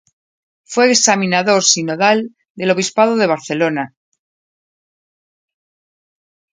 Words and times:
Fue 0.63 0.89
examinador 0.89 1.61
sinodal 1.63 2.35
del 2.55 2.71
obispado 2.71 3.15
de 3.17 3.27
Barcelona. 3.27 3.93